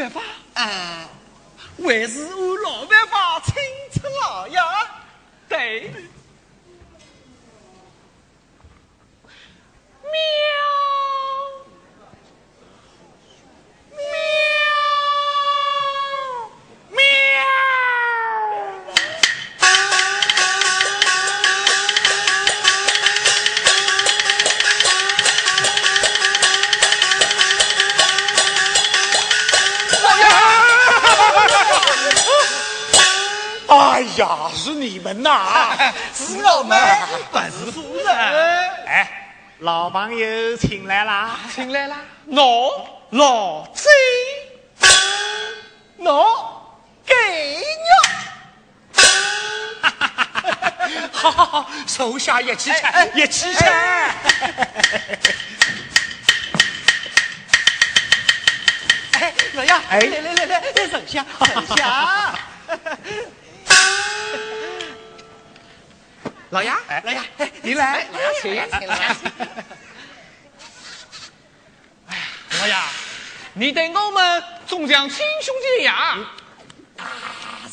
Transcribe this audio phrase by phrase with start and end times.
[0.00, 0.22] 办法。
[0.54, 1.08] 啊，
[1.76, 3.54] 还是我老办法请
[3.92, 4.58] 出老爷。
[5.48, 5.92] 对。
[34.00, 35.76] 哎呀，是你们呐！
[36.16, 36.74] 是我们，
[37.30, 38.08] 本是夫人。
[38.86, 41.98] 哎，老朋友，请来啦，请来啦。
[42.24, 43.90] 我，老贼，
[45.98, 46.26] 喏，
[47.04, 47.14] 给
[47.58, 47.60] 你。
[51.12, 52.82] 好好好，手下一起吃，
[53.14, 53.64] 一起吃。
[59.12, 62.34] 哎，老爷，来来来来，来坐下，坐下。
[66.50, 66.72] 老爷，
[67.04, 67.20] 老爷，
[67.62, 69.16] 你来，老爷请，请来。
[72.08, 72.22] 哎呀，
[72.58, 72.74] 老爷，
[73.54, 75.96] 你对我们总像亲兄弟一样。
[76.96, 77.06] 啊，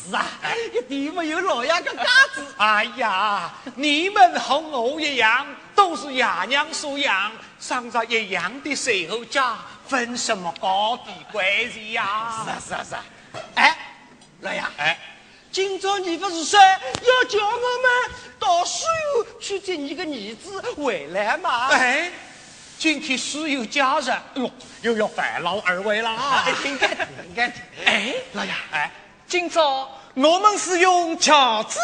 [0.08, 0.24] 是啊，
[0.72, 2.54] 一点没有老爷个架子。
[2.56, 5.44] 哎呀，你们和我一样，
[5.74, 12.44] 都是爷娘所养，生在一样的时候家，分什么高低贵贱呀？
[12.44, 13.04] 是啊，是啊，是啊。
[13.56, 13.76] 哎，
[14.42, 14.96] 老爷，哎。
[15.50, 18.17] 今朝你不是说要叫我们
[19.48, 21.68] 去接你个儿子回来嘛？
[21.68, 22.10] 哎，
[22.78, 24.50] 今天书院假日，哟，
[24.82, 26.44] 又要烦劳二位了啊！
[26.66, 26.86] 应该
[27.26, 27.50] 应该
[27.86, 28.90] 哎，老爷，哎，
[29.26, 31.80] 今朝我们是用轿子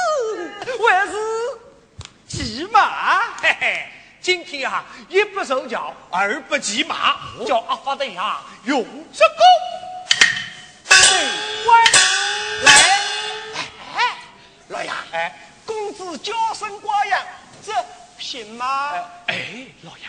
[0.90, 1.12] 还是
[2.28, 3.32] 骑马？
[3.40, 3.86] 嘿嘿，
[4.20, 9.34] 今天啊，一不受轿，二不骑马，叫阿发的呀用这个。
[11.64, 11.72] 喂，
[12.64, 12.72] 来。
[14.68, 17.22] 老爷，哎，公子娇生寡养，
[17.64, 17.72] 这
[18.18, 18.92] 行吗？
[19.26, 20.04] 哎，老爷，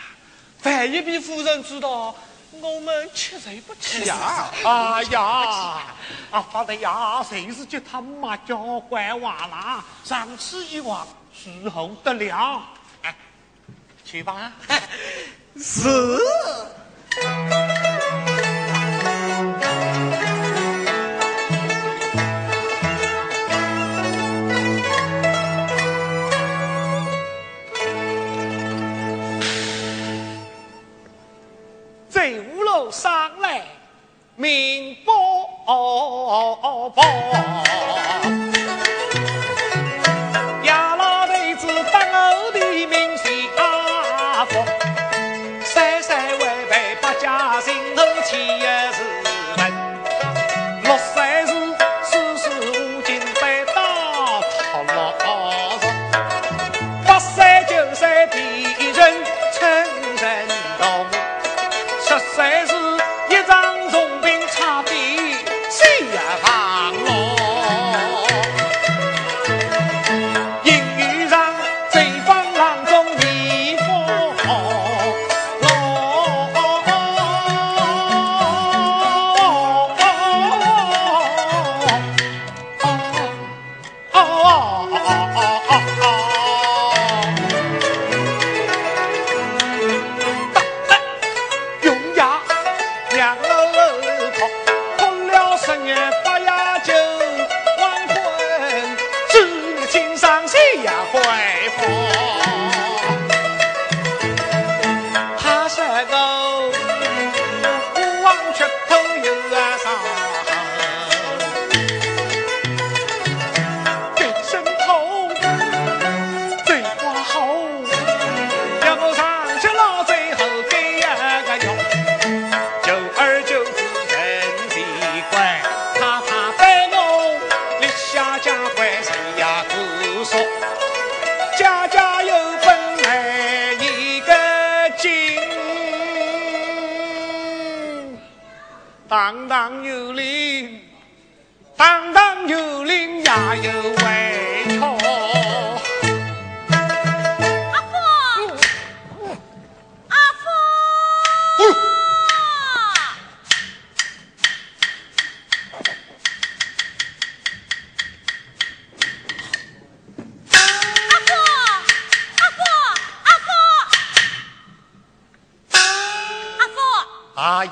[0.62, 2.14] 万一被夫人知道，
[2.52, 4.50] 我们吃谁不起呀！
[4.64, 5.82] 哎呀，
[6.30, 9.84] 阿发的呀，谁是叫他妈教乖娃啦？
[10.04, 12.62] 上次一往，时候得了。
[13.02, 13.14] 哎，
[14.04, 14.52] 去吧。
[15.58, 16.18] 是。
[34.36, 35.12] 民不
[35.64, 36.92] 报。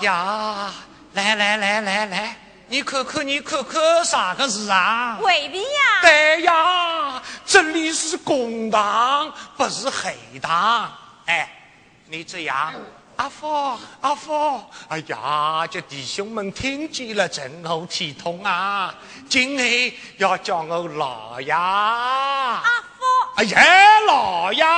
[0.04, 0.70] 哎呀，
[1.14, 2.36] 来来来来来，
[2.68, 5.16] 你看看你看看啥个事啊？
[5.22, 6.02] 未必呀。
[6.02, 10.92] 对呀，这里是公堂，不是黑堂。
[11.24, 11.48] 哎，
[12.08, 12.74] 你这样。
[13.16, 18.94] 阿福，阿福，哎呀，这弟兄们听见了真好体痛啊！
[19.26, 19.64] 今后
[20.18, 21.50] 要叫我老爷。
[21.50, 22.60] 阿
[22.98, 23.04] 福，
[23.36, 24.68] 哎呀，老呀。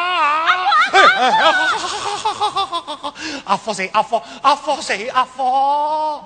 [0.92, 2.05] 阿福，好 好
[2.36, 3.14] 好好好好好好。
[3.46, 3.88] 阿福谁？
[3.92, 5.08] 阿福，阿福谁？
[5.08, 6.22] 阿福。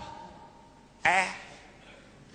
[1.03, 1.35] 哎，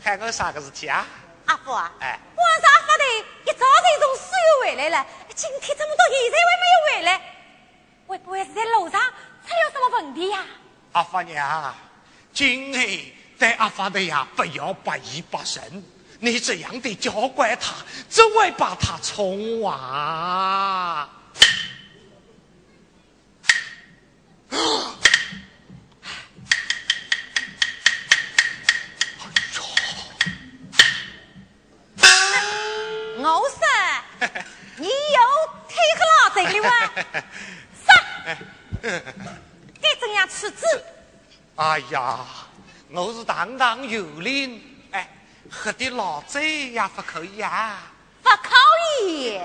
[0.04, 1.06] 喊我啥个事体啊？
[1.46, 3.04] 阿福啊，哎，晚上阿福的
[3.44, 5.06] 一早就从西游回来了，
[5.36, 7.22] 今天怎么到现在还没有回来？
[8.08, 9.00] 会不会是在路上？
[9.46, 10.44] 出了什么问题呀？
[10.94, 11.76] 阿发娘，
[12.34, 12.80] 今后
[13.38, 15.84] 对阿发的呀，不要不依不顺。
[16.20, 17.74] 你这样的教惯他，
[18.10, 21.08] 只会把他宠坏。
[33.18, 33.60] 我说，
[34.78, 34.92] 你又
[35.68, 36.72] 推黑老贼了哇？
[39.82, 40.62] 该怎样处置？
[41.56, 42.20] 哎呀，
[42.92, 44.62] 我是堂堂有令，
[44.92, 45.10] 哎，
[45.50, 47.92] 喝的老贼也不可以啊！
[48.22, 48.56] 不可
[49.04, 49.42] 以。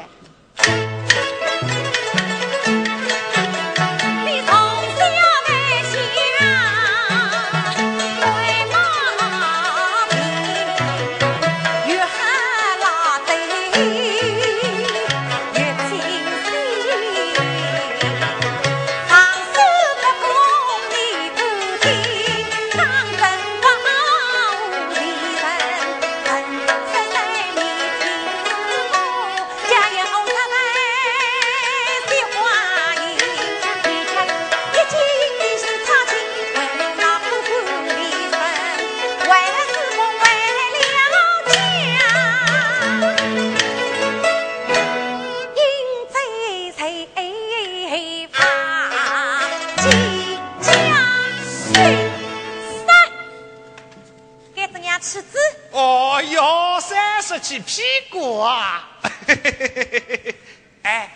[58.41, 58.89] 股啊！
[60.83, 61.11] 哎，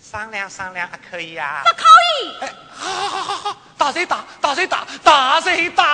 [0.00, 1.62] 商量商量还可以啊？
[1.66, 1.84] 不可
[2.22, 2.34] 以！
[2.40, 4.24] 哎，好好好好好，打谁打？
[4.40, 4.86] 打谁打？
[5.04, 5.84] 打谁打？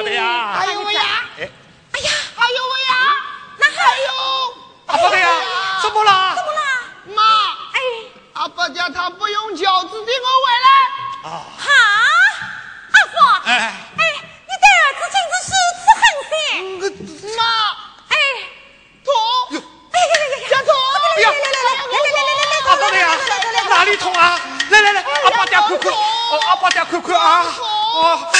[0.00, 0.56] 阿的呀！
[0.56, 0.72] 哎呀，
[1.36, 1.42] 哎
[2.00, 2.94] 呀，哎呦喂呀！
[3.58, 4.08] 那还有？
[4.86, 5.28] 阿福的呀？
[5.82, 6.34] 怎么了？
[6.34, 6.60] 怎么了？
[7.14, 7.22] 妈，
[7.74, 7.78] 哎，
[8.32, 10.68] 阿爸爹他不用饺子接我回来。
[11.22, 11.44] 啊！
[11.58, 11.68] 哈，
[12.92, 13.12] 阿福，
[13.44, 14.02] 哎，哎，
[14.48, 16.32] 你的儿子亲是去吃螃蟹。
[17.36, 17.40] 妈，
[18.08, 18.16] 哎，
[19.04, 19.12] 痛！
[19.52, 20.56] 哎呀呀
[21.20, 21.28] 呀！
[21.28, 22.64] 来来来来来来来来来来来！
[22.64, 23.04] 阿福的呀，
[23.68, 24.40] 哪里痛啊？
[24.70, 25.92] 来来来，阿爸爹看看，
[26.48, 27.44] 阿爸爹看看啊，
[27.92, 28.32] 哦。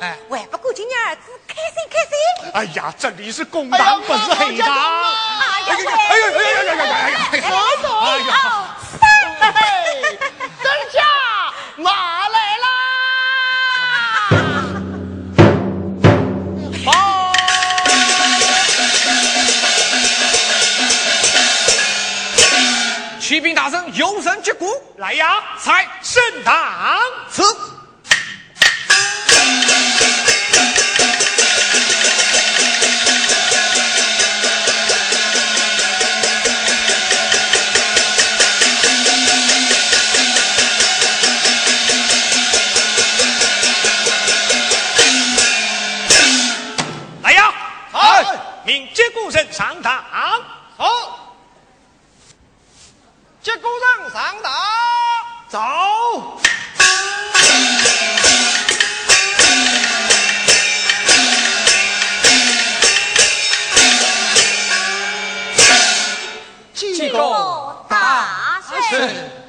[0.00, 2.10] 哎，万不过今日儿子开心开心。
[2.54, 4.68] 哎呀，这里是公堂，不是黑堂。
[4.68, 7.50] 哎呀，哎呀，哎呀，哎呀，哎呀，哎呀，哎呀，何
[7.82, 7.86] 总。
[10.94, 11.00] 呀，
[11.76, 12.66] 马来啦！
[16.84, 16.92] 报，
[23.18, 27.00] 起兵大圣，有神击鼓，来呀，踩圣堂，
[27.30, 27.42] 吃。
[49.62, 50.02] 上堂。
[50.76, 51.36] 好。
[53.40, 54.52] 接姑丈上堂。
[55.48, 55.60] 走。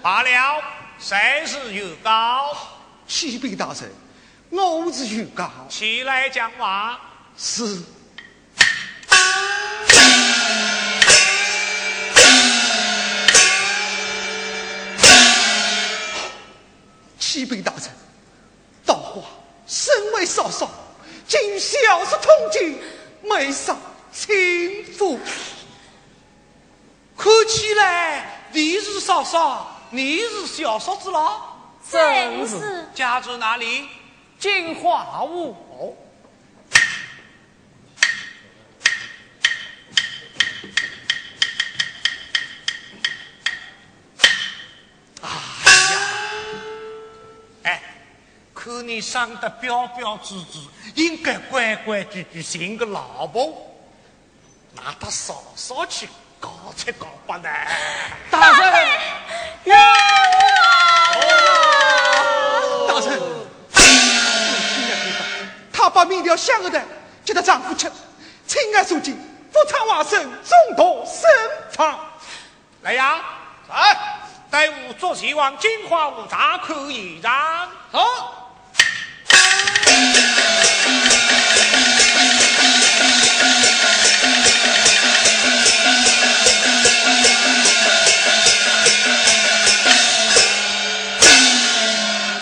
[0.03, 0.61] 罢了，
[0.99, 2.55] 谁是原告？
[3.07, 3.91] 启禀大人，
[4.51, 5.49] 我是原告。
[5.67, 6.99] 起来讲话。
[7.35, 7.81] 是。
[17.33, 17.91] 启禀大臣，
[18.85, 19.23] 道化
[19.65, 20.69] 身为少少，
[21.27, 22.75] 今小是通缉，
[23.23, 23.75] 没上
[24.11, 25.17] 轻浮。
[27.17, 31.41] 看起来你是少少，你是小少子了。
[31.89, 32.87] 正是。
[32.93, 33.87] 家住哪里？
[34.37, 35.55] 金华屋。
[48.63, 50.57] 看你生得标标致致，
[50.95, 53.53] 应该规规矩矩寻个老婆，
[54.71, 56.07] 拿他嫂嫂去
[56.39, 57.49] 搞才搞八呢。
[58.31, 58.87] 大人，
[59.65, 59.97] 冤枉！
[62.87, 63.19] 大人，
[65.73, 66.81] 他把面条香了的，
[67.25, 67.91] 叫他丈夫吃，
[68.47, 69.13] 亲爱受尽，
[69.51, 71.29] 福昌瓦生，众多身
[71.75, 71.99] 旁。
[72.81, 73.19] 来呀，
[73.67, 73.97] 来，
[74.49, 77.67] 带吾做齐往金华屋查看一张。
[77.91, 78.39] 好。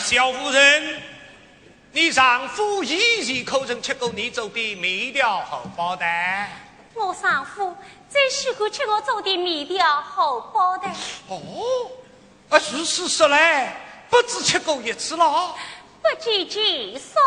[0.03, 1.01] 小夫人，
[1.93, 6.49] 你丈夫一时口称吃过你做的面条荷包蛋。
[6.93, 7.73] 我丈夫
[8.09, 10.93] 最喜欢吃我做的面条荷包蛋。
[11.29, 11.37] 哦，
[12.49, 13.69] 啊，是事实嘞，
[14.09, 15.55] 不止吃过一次了。
[16.01, 17.19] 不计其数。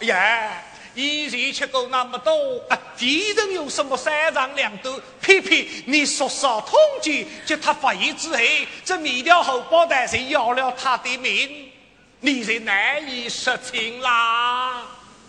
[0.00, 0.62] 哎呀，
[0.94, 2.32] 以前吃过那么多，
[2.68, 4.94] 啊，地人有什么三长两短？
[5.20, 8.38] 偏偏你说少统计，叫他发现之后，
[8.84, 11.72] 这米条荷包蛋才要了他的命，
[12.20, 14.82] 你才难以实情啦！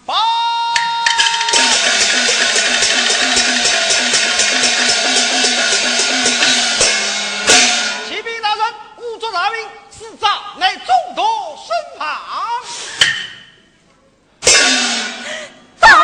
[0.06, 0.16] 报。
[8.08, 12.22] 启禀大人，武作大名，此诈乃众多身旁。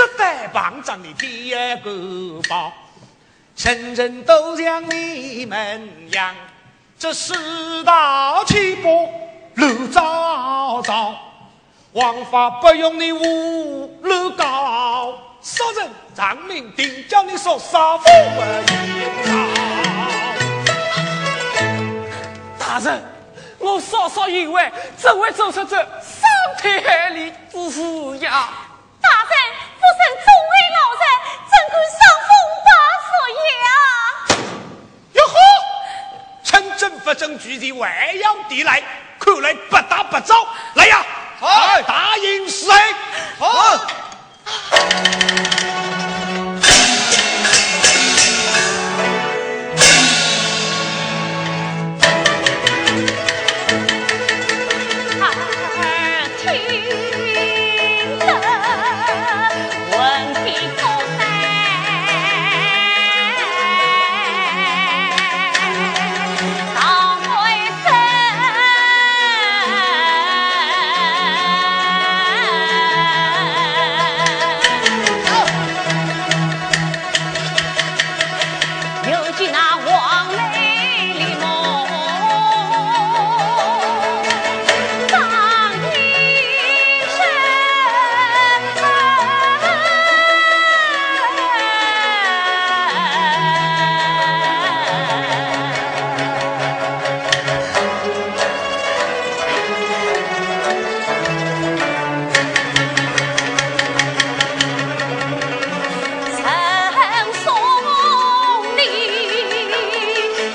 [0.00, 2.72] 几经杀是古道，十代帮长的第一个宝，
[3.56, 6.34] 人人都像你们样，
[6.98, 7.34] 这世
[7.84, 9.10] 道起波
[9.54, 11.14] 路昭昭，
[11.92, 18.42] 王法不用你无路高，杀人偿命定叫你说杀父母
[22.58, 23.02] 大人。
[23.58, 26.22] 我稍稍以为，怎会做出这伤
[26.62, 28.48] 天害理之事呀？
[29.02, 29.30] 大，人
[37.00, 38.82] 法证据的外洋地来，
[39.18, 40.46] 看来不打不招。
[40.74, 41.04] 来呀，
[41.40, 42.72] 好，答应谁？
[43.38, 43.86] 好。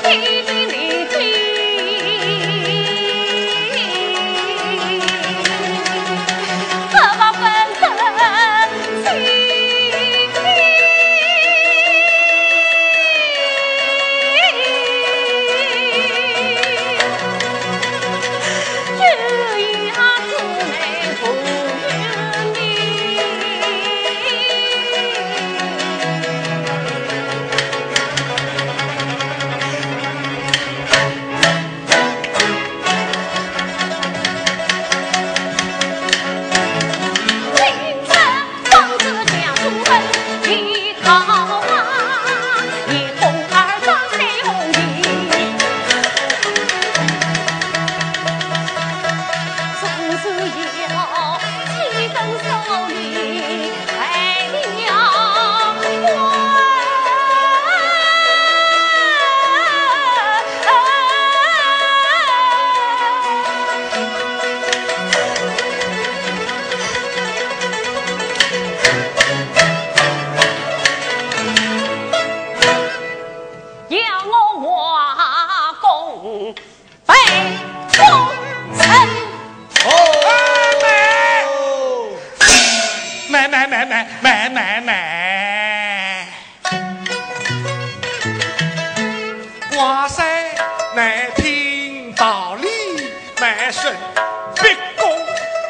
[0.06, 0.55] Baby.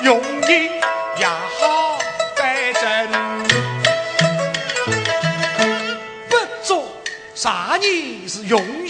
[0.06, 0.70] 用银
[1.18, 1.98] 也好
[2.38, 3.10] 摆正，
[6.30, 7.02] 不做
[7.34, 8.85] 啥你是容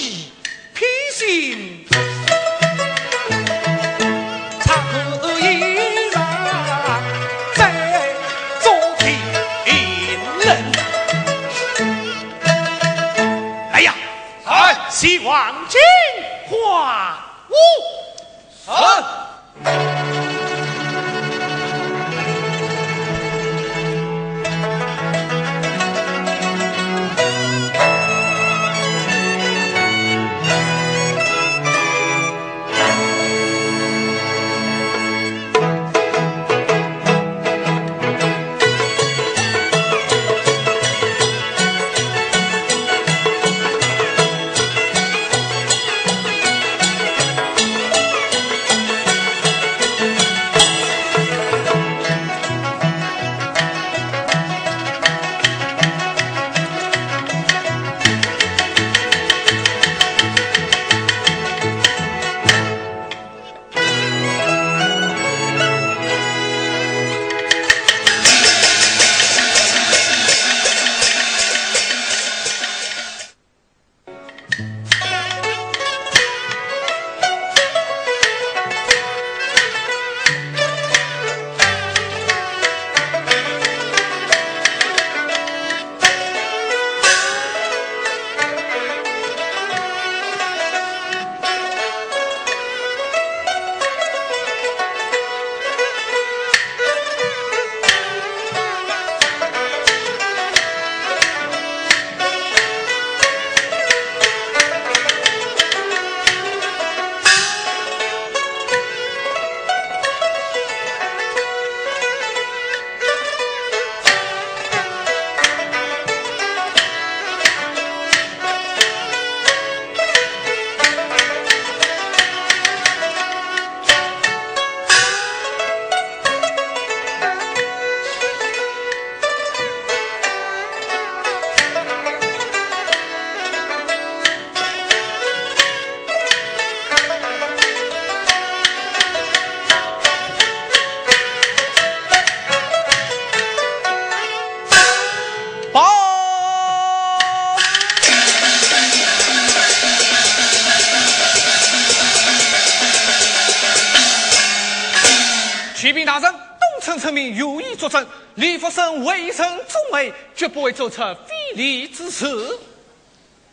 [160.86, 162.60] 做出非礼之事。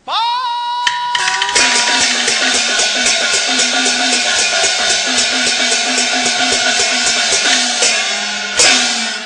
[0.05, 0.13] 报！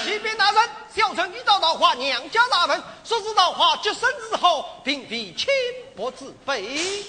[0.06, 5.50] 启禀大人，小臣遇到桃花娘家大门，说是桃花结生之后，并非轻
[5.94, 7.04] 薄之辈。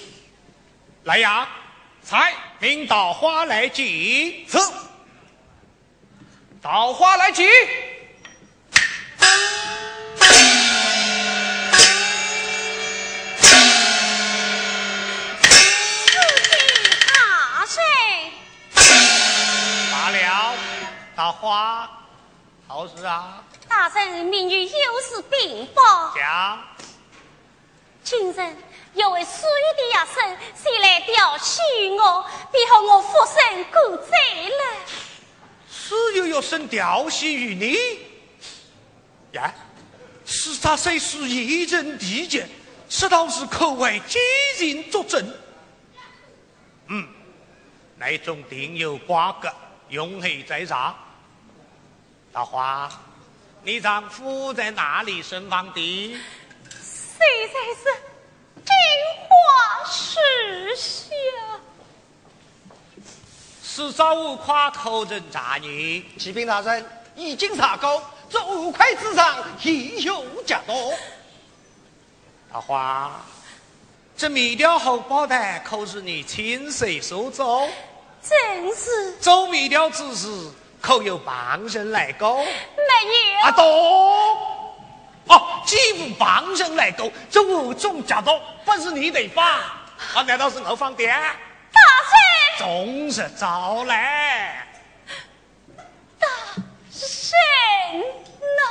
[1.05, 1.47] 来呀！
[2.03, 4.45] 才领导花来祭。
[4.49, 4.57] 是，
[6.61, 7.47] 桃花来祭。
[21.19, 21.89] 大花，
[22.65, 23.43] 好事啊！
[23.67, 26.15] 大圣明日有事禀报。
[26.15, 26.57] 讲，
[28.05, 28.55] 今日
[28.93, 34.77] 有位属于的亚生前来调戏我，便和我复身过罪了。
[35.69, 37.75] 是又有生调戏于你？
[39.33, 39.53] 呀，
[40.25, 42.47] 是他虽是一人地界，
[42.87, 44.21] 这倒是可为奸
[44.57, 45.21] 人作证。
[46.87, 47.05] 嗯，
[47.97, 49.53] 那种定有瓜葛，
[49.89, 50.95] 永黑在上。
[52.31, 52.89] 大花，
[53.63, 56.17] 你丈夫在哪里生房的？
[56.69, 57.85] 谁在是
[58.63, 58.71] 真
[59.27, 60.19] 话实
[60.75, 61.09] 相？
[63.63, 66.05] 是找五夸口人诈你。
[66.19, 70.93] 启禀大人，已经查过，这五块之上亦有加多。
[72.53, 73.19] 大花，
[74.15, 77.67] 这米雕后宝台可是你亲手所做？
[78.21, 82.37] 正是做米雕之事，可有旁人来搞？
[82.37, 82.49] 没有。
[83.43, 83.63] 啊，多
[85.27, 89.85] 哦，几乎旁人来过，这五种家道不是你得放啊？
[90.25, 91.05] 难道是我放的？
[91.05, 91.35] 大
[92.57, 94.65] 圣，终日早来。
[96.17, 96.27] 大
[96.91, 97.37] 圣
[98.57, 98.69] 呐！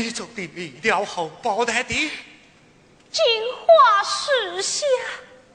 [0.00, 1.94] 你做的米料红包蛋的？
[3.12, 3.22] 金
[3.66, 4.86] 花石下。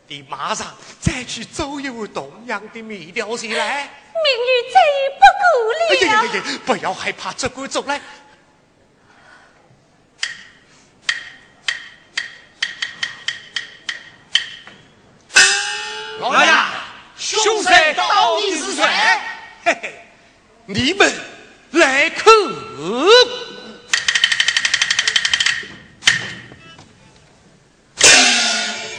[0.07, 3.89] 你马上再去走一碗同样的米料进来。
[4.13, 4.79] 明日再
[5.19, 5.77] 不顾了。
[5.89, 6.59] 哎呀呀呀！
[6.65, 7.99] 不要害怕，这管走来。
[16.19, 16.51] 老爷。
[17.17, 18.83] 凶手到底是谁？
[19.63, 20.05] 嘿嘿，
[20.65, 21.11] 你们
[21.71, 22.31] 来看，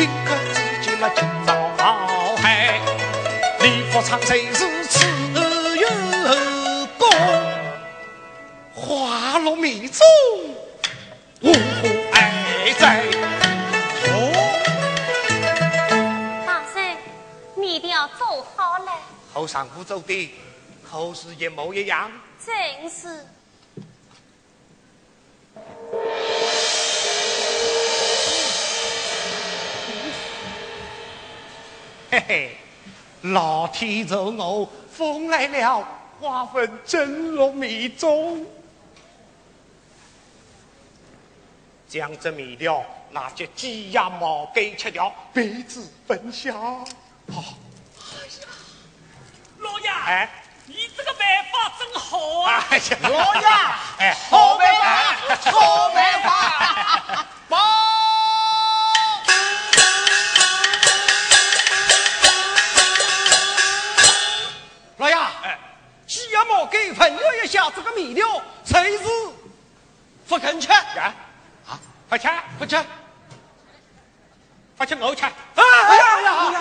[0.00, 2.80] 请客之间那今朝好嗨，
[3.60, 5.06] 李福昌谁是此
[5.76, 5.86] 有
[6.96, 7.06] 功？
[8.74, 10.00] 花落米中
[11.42, 11.52] 无
[12.12, 13.04] 爱在。
[14.06, 14.32] 哦，
[16.46, 16.96] 大人，
[17.56, 18.92] 你一定要做好了。
[19.34, 20.34] 后上不走的，
[20.90, 22.10] 后事也模一样。
[22.42, 23.22] 真是。
[32.10, 32.56] 嘿嘿，
[33.22, 35.86] 老天助我，风来了，
[36.20, 38.44] 花粉真落迷踪。
[41.88, 46.54] 将这米料拿去鸡鸭毛给吃掉，彼此分享。
[47.32, 47.44] 好。
[48.00, 48.48] 哎呀，
[49.58, 50.28] 老爷，哎，
[50.66, 52.64] 你这个办法真好啊！
[52.70, 53.46] 哎呀，老爷，
[53.98, 57.56] 哎，好办法，好办法，报。
[65.00, 65.58] 老爷，哎，
[66.06, 69.04] 鸡鸭毛给朋友一下这个米料，谁是
[70.28, 70.70] 不肯吃？
[70.70, 71.14] 啊，
[71.66, 72.76] 啊，不吃，不吃。
[74.76, 75.24] 不吃我吃。
[75.24, 76.60] 哎呀呀呀！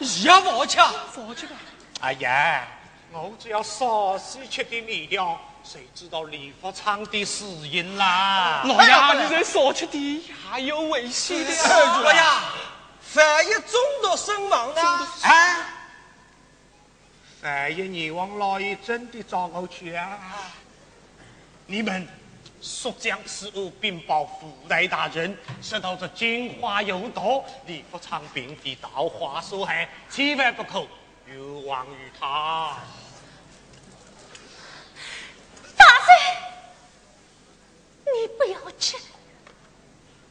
[0.00, 0.78] 也不吃，
[1.12, 1.54] 放弃吧。
[2.00, 2.66] 哎呀，
[3.12, 8.62] 我只要稍细吃点米料，谁知道李福昌的死因啦？
[8.64, 11.52] 老爷，你在少吃点，还有危险的。
[12.02, 12.20] 老爷，
[13.14, 15.08] 万一中毒身亡呢？
[15.22, 15.56] 哎，
[17.42, 20.52] 哎一阎王老爷真的找我去啊！
[21.66, 22.06] 你们
[22.60, 30.84] 速将此物禀报副代大人，说到这金花有道，李福昌并非盗花所害，千万不可
[31.26, 32.78] 冤枉于他。
[35.76, 36.12] 大圣，
[38.06, 38.96] 你不要去。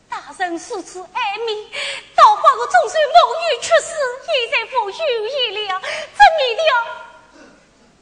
[0.09, 1.69] 大人如此爱民，
[2.15, 3.91] 倒花我总算梦雨出世，
[4.25, 4.89] 现在不有
[5.27, 6.69] 意了，这米料，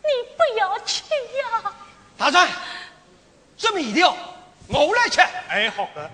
[0.01, 1.03] 你不要去
[1.39, 1.73] 呀！
[2.17, 2.47] 大人，
[3.57, 4.15] 这米料
[4.67, 5.21] 我来吃。
[5.49, 6.09] 哎，好的。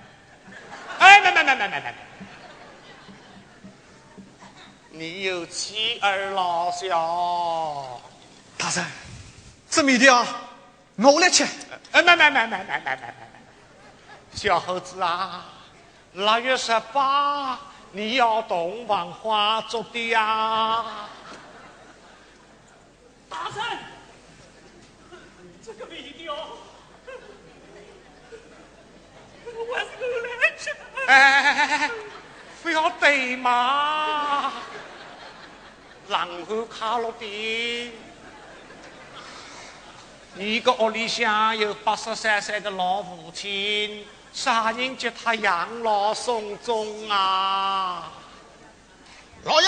[1.00, 1.94] 哎，没没没没没没。
[4.92, 8.02] 你有妻儿老小。
[8.58, 8.86] 大人，
[9.70, 10.26] 这米料
[10.96, 11.44] 我来吃。
[11.92, 13.14] 哎，没没没没没没没没。
[14.34, 15.46] 小猴子啊，
[16.14, 17.58] 腊月十八
[17.94, 20.84] 你要洞房花烛的呀。
[23.30, 23.80] 大人，
[25.64, 26.36] 这个米料，
[29.46, 30.70] 我是我来吃。
[31.08, 31.92] 哎哎哎哎哎，
[32.62, 34.52] 不要对嘛，
[36.10, 37.94] 然后卡落地。
[40.34, 48.12] 你个屋里向有八十三岁的老父亲，啥人叫他养老送终啊？
[49.44, 49.68] 老爷，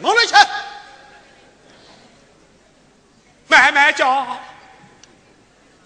[0.00, 0.34] 我来吃。
[3.46, 4.26] 慢慢叫，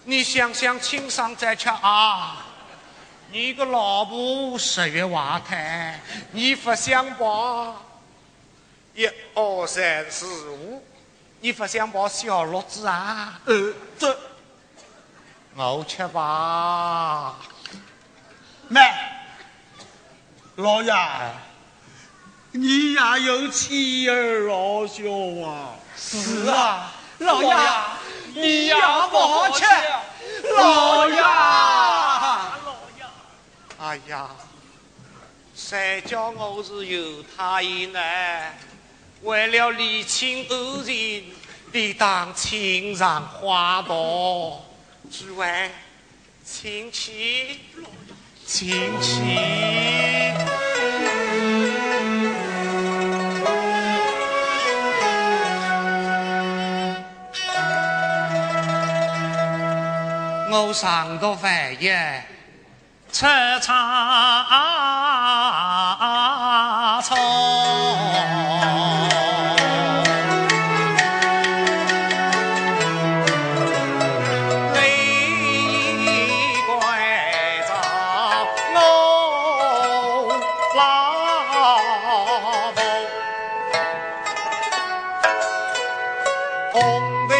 [0.03, 2.45] 你想想清桑再吃啊！
[3.31, 5.99] 你个老婆十月怀胎，
[6.31, 7.75] 你不想抱
[8.93, 10.83] 一二三四五，
[11.39, 13.39] 你不想抱小六子啊？
[13.45, 14.15] 呃，这
[15.57, 17.35] 我吃吧。
[18.67, 18.93] 慢，
[20.57, 20.93] 老爷，
[22.51, 25.03] 你也有妻儿老小
[25.47, 25.75] 啊？
[25.95, 27.55] 是啊，老爷，
[28.33, 29.63] 你也不吃，
[30.57, 31.21] 老爷。
[33.79, 34.29] 哎呀，
[35.55, 37.99] 谁叫我是犹太人呢？
[39.21, 41.23] 为了理清恶人，
[41.71, 44.64] 理当亲上花道。
[45.09, 45.69] 之外，
[46.43, 47.61] 亲戚，
[48.45, 49.21] 亲戚。
[60.51, 62.23] 我上个饭也
[63.11, 63.25] 吃
[63.61, 64.45] 茶
[67.01, 67.15] 草。
[86.75, 87.34] on the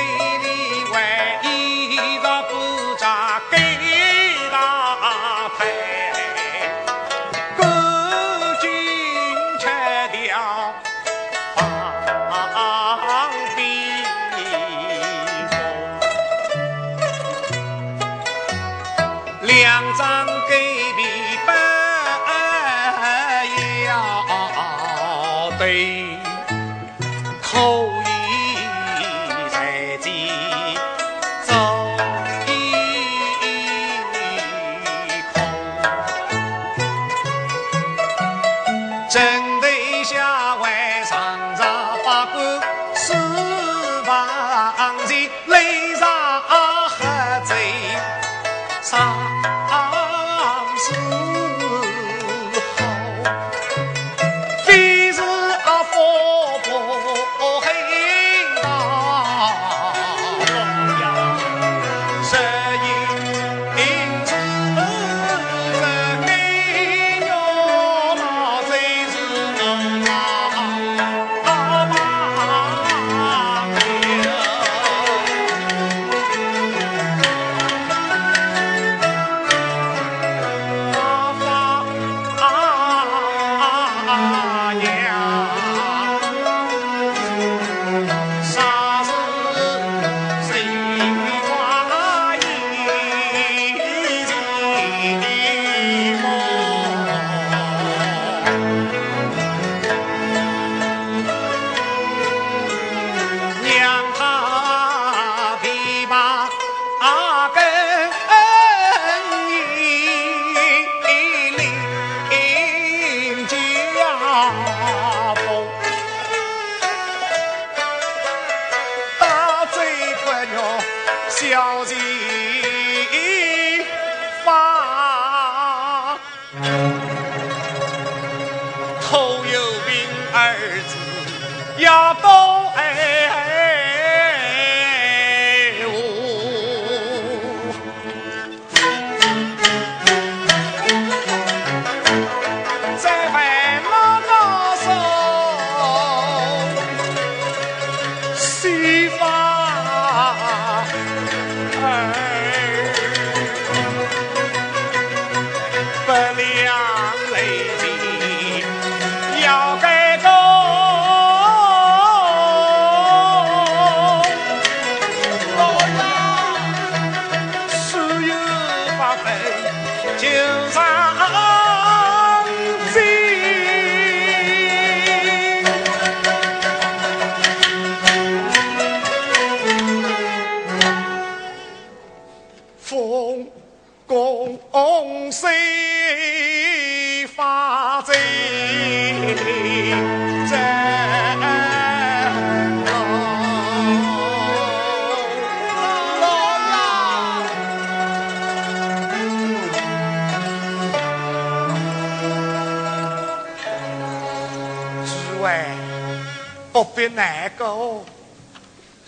[207.26, 208.06] 难过，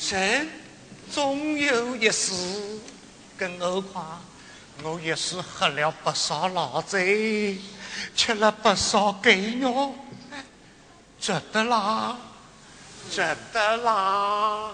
[0.10, 0.50] 人
[1.12, 2.80] 总有一死。
[3.38, 4.20] 更何况
[4.82, 6.98] 我也是喝了不少老酒，
[8.16, 9.94] 吃了不少狗肉，
[11.20, 12.18] 值得啦，
[13.12, 14.72] 值得啦。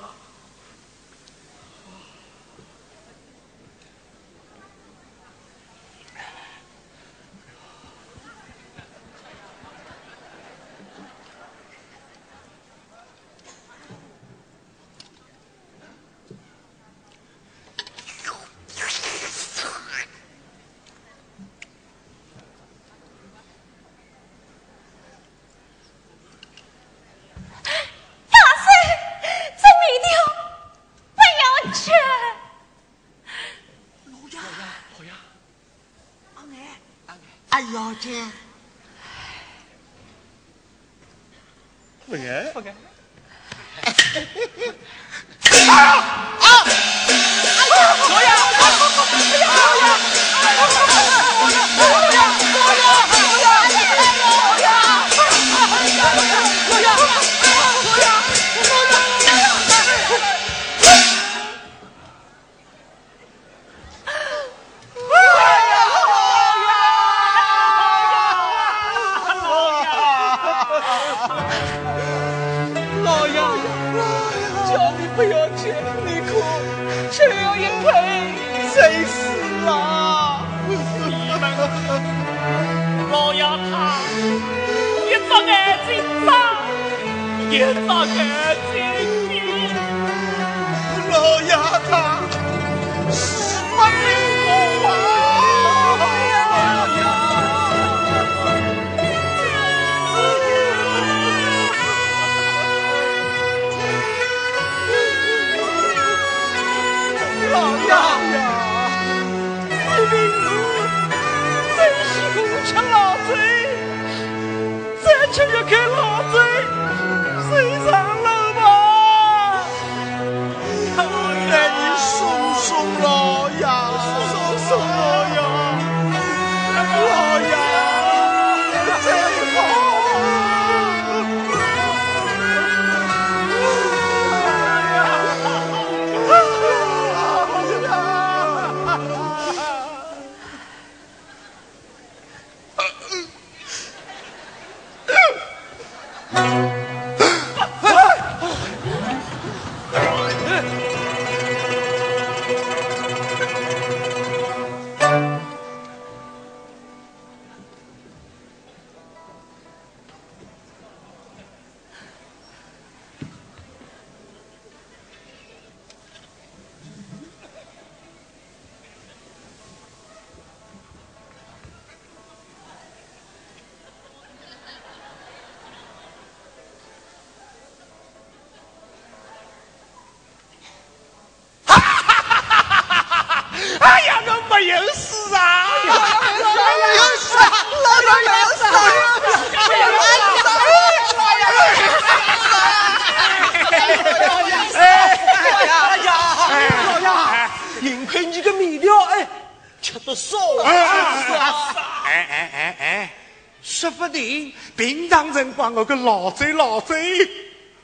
[205.74, 207.18] 我个老贼老贼，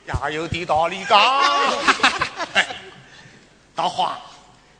[0.06, 1.16] 也有点道理噶。
[3.74, 4.16] 大花，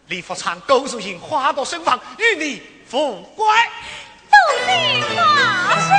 [0.06, 3.46] 李福昌勾素心花到身旁，与你富贵。
[4.30, 5.90] 多谢大师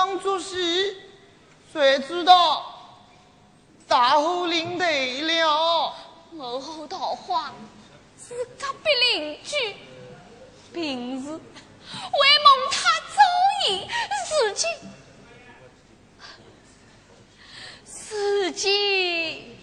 [0.00, 0.96] 逢场作戏，
[1.74, 2.64] 谁知道
[3.86, 5.94] 大祸临头了。
[6.32, 7.52] 我后桃花
[8.18, 9.76] 是隔壁邻居，
[10.72, 13.20] 平时为蒙他遭
[13.68, 13.86] 遇，
[14.30, 14.70] 如今
[18.10, 19.58] 如今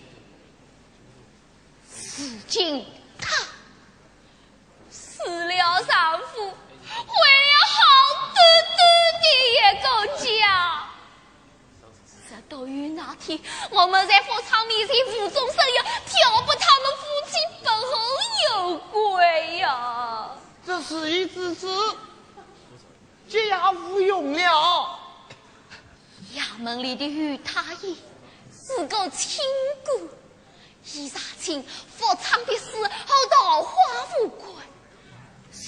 [2.15, 2.85] 如今
[3.19, 3.43] 他。
[4.91, 7.81] 死了丈夫，毁了好
[8.35, 8.38] 端
[9.28, 9.88] 端的一个
[10.23, 10.84] 家。
[12.30, 13.39] 这斗鱼那天，
[13.71, 17.91] 我们在佛场面前无中生有，挑拨他们夫妻背后
[18.49, 20.32] 有鬼呀、
[20.65, 21.95] 这事已至此，
[23.30, 24.99] 这也无用了。
[26.36, 27.97] 衙门里的于太医
[28.51, 29.41] 是个清
[29.86, 30.09] 官，
[30.93, 31.65] 伊查清
[31.97, 33.71] 佛场的事和桃花
[34.21, 34.53] 无关，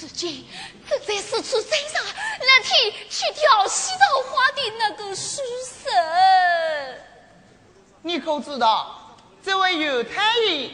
[0.01, 0.45] 如今
[0.89, 2.01] 正在四处山上
[2.39, 5.41] 那天去调西桃花的那个书
[5.83, 5.91] 生，
[8.01, 10.71] 你可知道这位犹太人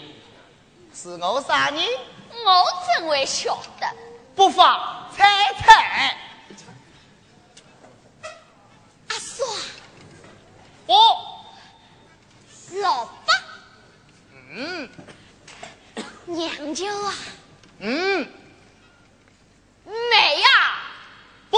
[0.93, 1.84] 是我啥人？
[2.45, 2.63] 我
[2.99, 3.88] 怎会晓得？
[4.36, 6.17] 不妨猜猜。
[9.07, 9.43] 阿叔，
[10.86, 11.45] 哦，
[12.82, 13.34] 老八，
[14.51, 14.89] 嗯
[16.26, 17.13] 娘舅啊，
[17.80, 18.28] 嗯，
[19.86, 20.47] 美呀，
[21.49, 21.57] 不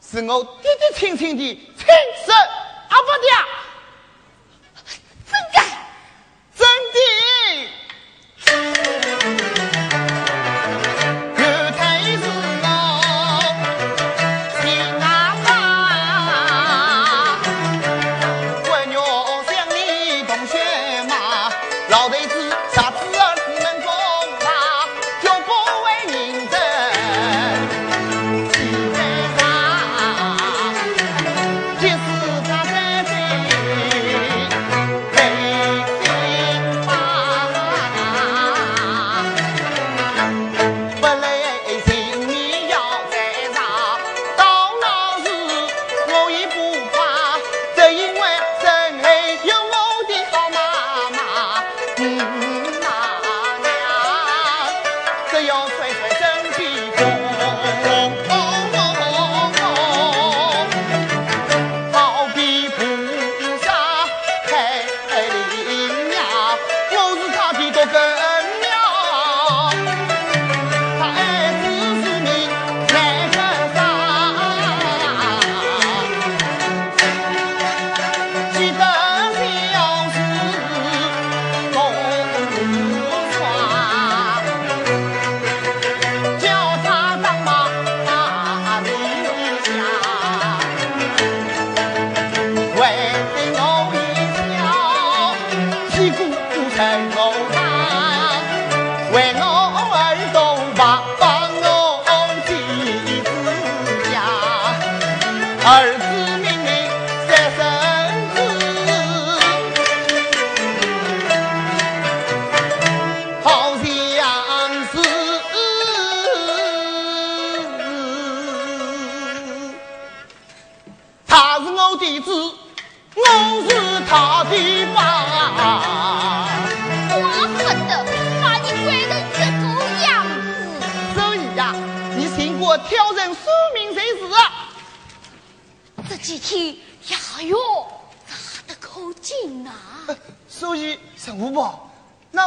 [0.00, 1.86] 是我爹爹亲亲的亲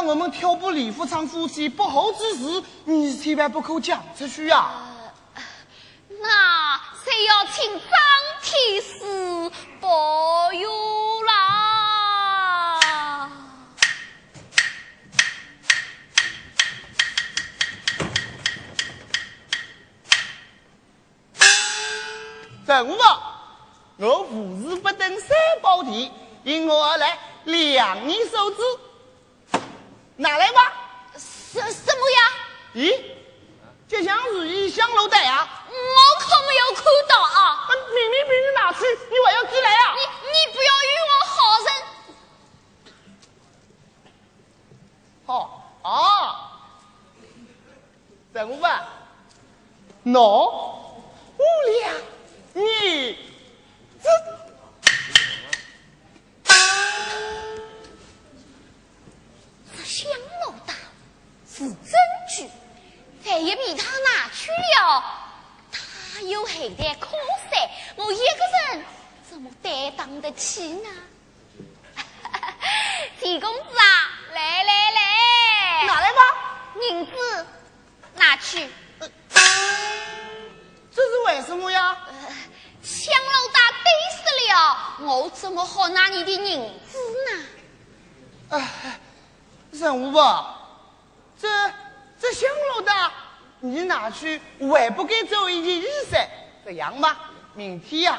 [0.04, 4.68] 那我们挑拨李福昌夫妻不好之事，你千万不可讲出去呀、
[6.20, 7.80] 那谁要请张
[8.42, 9.48] 天师
[9.80, 10.68] 保佑
[11.22, 12.80] 啦？
[22.66, 23.22] 陈五宝，
[23.98, 25.28] 我无事不登三
[25.62, 26.10] 宝殿，
[26.42, 28.56] 因我而来量你手指，
[30.16, 30.72] 拿来吧。
[31.16, 32.32] 什什么呀？
[32.74, 33.00] 咦，
[33.86, 35.64] 这像是一香炉袋啊！
[35.68, 35.74] 我
[36.20, 37.28] 可没有看到啊！
[37.28, 39.94] 啊，明明被你拿去，你还要寄来啊？
[39.94, 41.36] 你你不要冤我好
[41.66, 41.68] 人。
[45.26, 45.92] 好啊，
[48.32, 48.88] 怎么办，
[50.06, 50.18] 喏，
[51.36, 51.44] 五
[51.80, 51.94] 两，
[52.54, 53.21] 你
[63.32, 65.02] 万一被他拿去了，
[65.72, 67.18] 他又还在空
[67.50, 68.84] 山，我一个人
[69.26, 70.90] 怎么担当得起呢？
[73.18, 76.18] 铁公子啊，来来来，拿来吧。
[76.90, 77.46] 银子
[78.16, 78.68] 拿去。
[80.94, 81.96] 这是为什么呀？
[82.82, 84.20] 香老大对死
[84.52, 86.98] 了，我怎么好拿你的银子
[87.30, 88.58] 呢？
[88.58, 89.00] 哎，
[89.70, 90.58] 任务吧，
[91.40, 91.48] 这
[92.20, 92.92] 这香炉的，
[93.64, 96.26] 你拿去还不给做一件衣裳？
[96.64, 98.18] 这样吧，明天呀、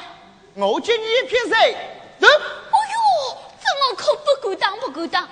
[0.54, 1.76] 我借你一片水，
[2.18, 2.26] 走。
[2.26, 5.28] 哎呦，这我可不敢当，不敢当。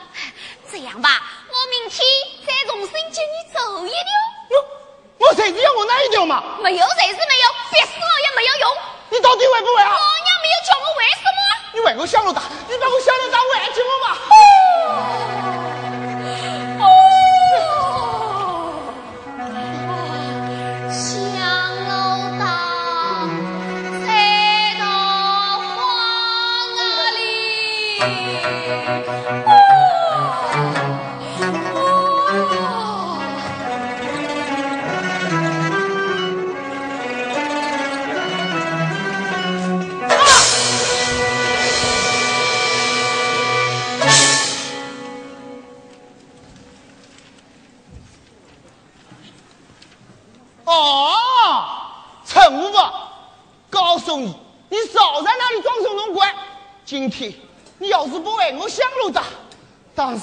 [0.70, 2.06] 这样吧，我明天
[2.46, 3.96] 再重新接你走一条。
[4.50, 6.58] 我我谁知要我哪一条嘛？
[6.62, 8.68] 没有谁是没有，别死我也没有用。
[9.08, 9.92] 你到底会不会啊？
[9.92, 11.40] 老娘没有叫我为什么？
[11.72, 14.18] 你为我想了大，你把我想了大还给我嘛？
[14.28, 15.61] 哦，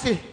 [0.02, 0.29] 当